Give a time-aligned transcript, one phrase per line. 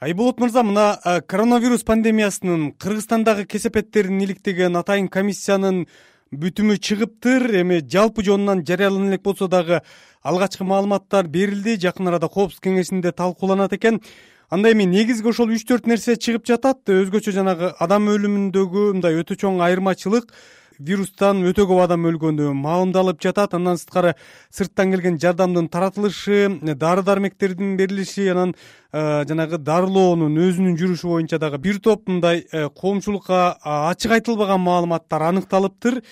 [0.00, 5.86] айболот мырза мына коронавирус пандемиясынын кыргызстандагы кесепеттерин иликтеген атайын комиссиянын
[6.30, 7.48] бүтүмү чыгыптыр.
[7.62, 9.80] Эми жалпы жонунан жарыялана элек болсо дагы
[10.22, 11.78] алгачкы маалыматтар берилди.
[11.82, 14.00] Жакын арада коопсуздук кеңешинде талкууланат экен.
[14.50, 16.86] Анда эми негизги ошол үч төрт нерсе чыгып жатат.
[16.86, 20.30] Өзгөчө жанагы адам өлүмүндөгү мындай өтө чоң айырмачылык
[20.78, 23.54] вирустан өтө көп адам өлгөнү маалымдалып жатат.
[23.54, 24.14] Андан сырткары
[24.54, 28.54] сырттан келген жардамдын таратылышы дары дармектердин берилиши анан
[28.92, 35.28] э, жанагы дарылоонун өзүнүн жүрүшү боюнча дагы бир топ мындай э, коомчулукка ачык айтылбаган маалыматтар
[35.32, 36.02] аныкталыптыр.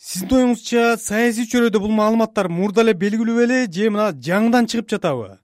[0.00, 5.36] Сиздин оюңузча саясий чөйрөдө бул маалыматтар мурда эле белгилүү беле же мына жаңыдан чыгып жатабы?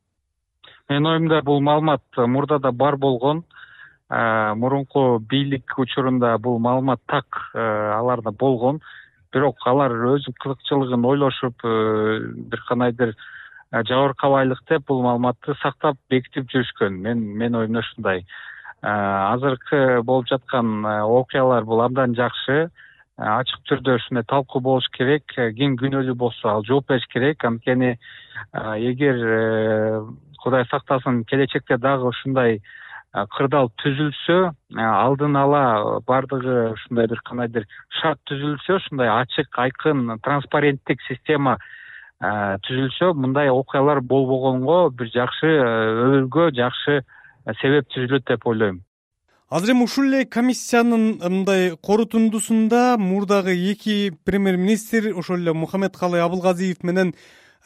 [0.89, 3.45] Менин оюмда бул маалымат мурда да бар болгон
[4.09, 8.81] мурунку бийлик учурунда бул маалымат так э, аларда болгон.
[9.33, 16.47] Бирок алар өзүнүн кызыкчылыгын ойлошуп э, бир кандайдыр э, жабыркабайлык деп бул маалыматты сактап бекитип
[16.53, 17.01] жүрүшкөн.
[17.03, 18.25] Мен менин оюмда ушундай.
[18.83, 22.71] Азыркы болуп жаткан окуялар бул абдан жакшы.
[23.17, 27.43] Ачык түрдө ушундай талкуу болуш керек ким күнөөлүү болсо ал жооп бериш керек.
[27.45, 27.97] Анткени
[28.55, 30.07] эгер
[30.43, 32.61] кудай сактасын келечекте дагы ушундай
[33.37, 34.37] кырдаал түзүлсө
[34.77, 35.63] алдын ала
[36.09, 37.67] баардыгы ушундай бир кандайдыр
[38.01, 41.57] шарт түзүлсө ушундай ачык айкын транспаренттик система
[42.21, 47.01] түзүлсө мындай окуялар болбогонго бир жакшы өбөлгө жакшы
[47.61, 48.83] себеп түзүлөт деп ойлойм.
[49.49, 56.83] Азыр эми ушул эле комиссиянын мындай корутундусунда мурдагы эки премьер министр ошол эле мухаммедкалый абылгазиев
[56.83, 57.15] менен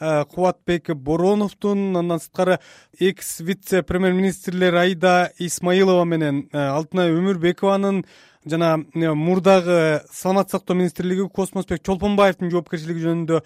[0.01, 2.57] кубатбек бороновдун андан сырткары
[2.99, 8.03] экс вице премьер министрлер аида исмаилова менен э, алтынай өмүрбекованын
[8.45, 13.43] жана э, мурдагы саламаттык сактоо министрлиги космосбек чолпонбаевдин жоопкерчилиги жөнүндө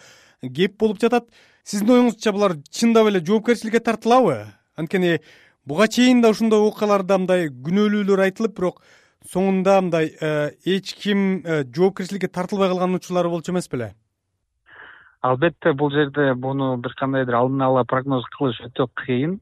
[0.55, 1.27] кеп болуп жатат.
[1.65, 4.45] Сиздин оюңузча булар чындап эле жоопкерчиликке тартылабы?
[4.77, 5.19] Анткени
[5.65, 8.81] буга чейин да ушундай окуяларда мындай күнөөлүүлөр айтылып бирок
[9.27, 10.13] соңунда мындай
[10.63, 13.95] эч ким жоопкерчиликке тартылбай калган учурлары болчу эмес беле
[15.21, 19.39] албетте бул жерде буну бир кандайдыр алдын ала прогноз кылыш өтө кыйын.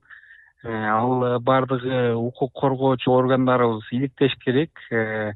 [0.63, 4.71] Э, ал баардыгы укук коргоочу органдарыбыз иликтеш керек.
[4.91, 5.33] Э,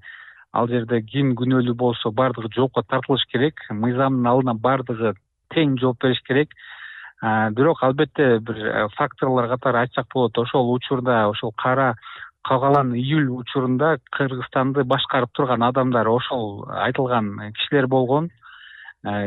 [0.53, 3.59] ал жерде ким күнөөлүү болсо баардыгы жоопко тартылыш керек.
[3.70, 5.16] Мыйзамдын алдына баардыгы
[5.53, 6.56] тең жооп бериш керек.
[7.22, 11.96] Э, бирок албетте бир факторлор катары айтсак болот ошол учурда ошол кара
[12.47, 18.28] калгалан июль учурунда кыргызстанды башкарып турган адамдар ошол айтылган кишилер болгон.
[18.28, 18.47] Э,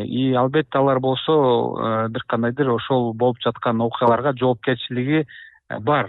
[0.04, 6.08] и албетте алар болсо э, бир кандайдыр ошол болуп жаткан окуяларга жоопкерчилиги э, бар.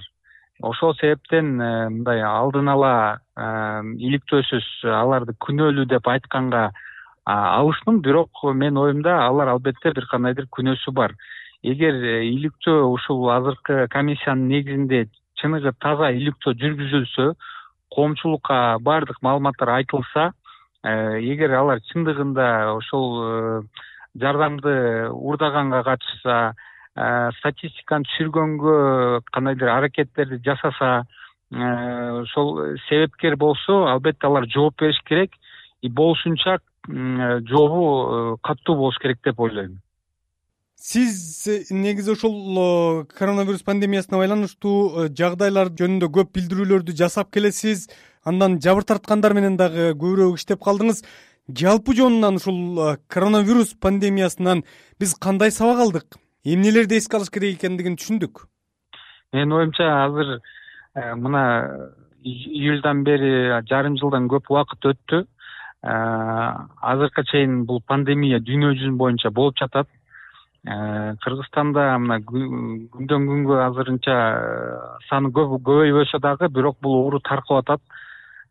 [0.61, 3.17] Ошол себептен мындай алдын ала
[3.97, 6.67] иликтөөсүз аларды күнөөлүү деп айтканга
[7.25, 7.97] алышмын.
[8.05, 11.15] Бирок менин оюмда алар албетте бир кандайдыр күнөөсү бар.
[11.63, 15.07] Эгер иликтөө ушул азыркы комиссиянын негизинде
[15.41, 17.31] чыныгы таза иликтөө жүргүзүлсө
[17.89, 20.40] коомчулукка баардык маалыматтар айтылса Э,
[20.83, 23.61] эгер алар чындыгында ошол э,
[24.17, 26.37] жардамды уурдаганга катышса
[26.95, 31.05] э, статистиканы түшүргөнгө кандайдыр аракеттерди жасаса
[31.51, 35.31] ошол себепкер болсо албетте алар жооп бериш керек.
[35.81, 39.81] И болушунча жообу катуу болуш керек деп ойлойм
[40.81, 47.85] сиз негизи ошол коронавирус пандемиясына байланыштуу жагдайлар жөнүндө көп билдирүүлөрдү жасап келесиз.
[48.25, 51.03] Андан жабыр тарткандар менен дагы көбүрөөк иштеп калдыңыз.
[51.61, 54.63] Жалпы жонунан ушул коронавирус пандемиясынан
[54.99, 56.17] биз кандай сабак алдык?
[56.43, 58.47] Эмнелерди эске алыш керек экендигин түшүндүк?
[59.33, 60.39] Менин оюмча азыр
[60.95, 61.93] э, мына
[62.23, 65.25] июльдан бери жарым жылдан көп убакыт өттү.
[65.83, 65.93] Э,
[66.81, 69.87] азыркыга чейин бул пандемия дүйнө жүзү боюнча болуп жатат.
[69.87, 70.00] э,
[70.65, 74.17] кыргызстанда мына күндөн күнгө азырынча
[75.09, 77.81] саны көбөйбөсө дагы бирок бул оору таркап атат.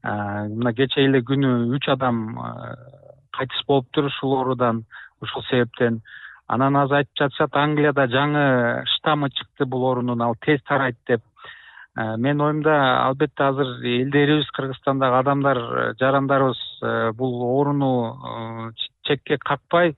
[0.02, 2.34] Мына кечээ эле күнү үч адам
[3.36, 4.84] кайтыш болуптур ушул оорудан
[5.22, 6.02] ушул себептен.
[6.48, 11.22] Анан азыр айтып жатышат англияда жаңы штаммы чыкты бул оорунун ал тез тарайт деп.
[11.94, 15.58] Менин оюмда албетте азыр элдерибиз кыргызстандагы адамдар
[16.00, 18.72] жарандарыбыз бул ооруну
[19.06, 19.94] чекке какпай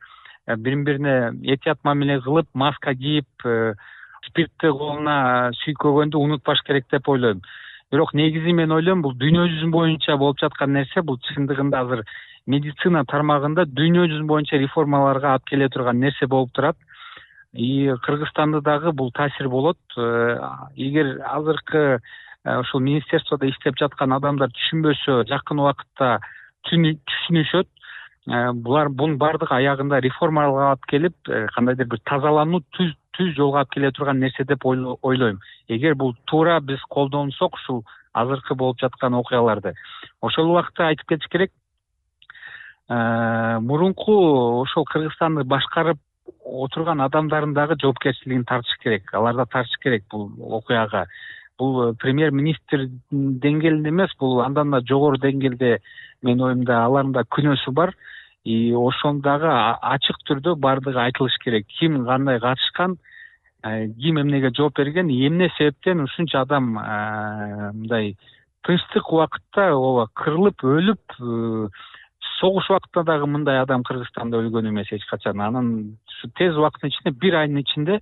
[0.47, 3.47] бири бирине этият мамиле кылып маска кийип
[4.27, 7.43] спиртти колуна сүйкөгөндү унутпаш керек деп ойлойм.
[7.93, 12.05] Бирок негизи мен ойлойм бул дүйнө жүзү боюнча болуп жаткан нерсе бул чындыгында азыр
[12.47, 16.77] медицина тармагында дүйнө жүзү боюнча реформаларга алып келе турган нерсе болуп турат.
[17.53, 19.79] И кыргызстанды дагы бул таасир болот.
[19.97, 20.39] Э,
[20.77, 22.01] эгер азыркы
[22.45, 26.19] э, ушул министерстводо иштеп жаткан адамдар түшүнбөсө жакын убакытта
[26.71, 27.82] түшүнүшөт э,
[28.27, 34.21] булар бунун баардыгы аягында реформаларга алып келип кандайдыр бир тазалануу түз жолго алып келе турган
[34.21, 35.41] нерсе деп ойлойм.
[35.69, 39.75] Эгер бул туура биз колдонсок ушул азыркы болуп жаткан окуяларды.
[40.21, 41.53] Ошол убакта айтып кетиш керек.
[42.89, 45.99] Э, мурунку ошол кыргызстанды башкарып
[46.45, 49.13] отурган адамдардын дагы жоопкерчилигин тартыш керек.
[49.15, 51.07] Алар да тартыш керек бул окуяга.
[51.59, 55.79] Бул премьер министр деңгээлинде эмес бул андан да жогору деңгээлде
[56.23, 57.95] менин оюмда алардын да күнөөсү бар.
[58.45, 61.67] И ошону дагы ачык түрдө баардыгы айтылыш керек.
[61.79, 62.97] Ким кандай катышкан
[63.63, 68.17] э, ким эмнеге жооп берген эмне себептен ушунча адам э, мындай
[68.67, 71.69] тынчтык убакытта ооба кырылып өлүп э,
[72.41, 75.41] согуш убактында дагы мындай адам кыргызстанда өлгөн эмес эч качан.
[75.41, 78.01] Анан ушу тез убакыттын ичинде бир айдын ичинде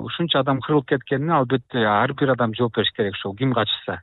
[0.00, 4.00] ушунча адам кырылып кеткенине албетте ар бир адам жооп бериш керек ошол ким качышса